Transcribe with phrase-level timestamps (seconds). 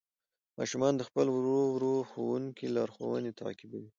[0.59, 3.89] ماشومان د خپل ورو ورو ښوونکي لارښوونې تعقیبوي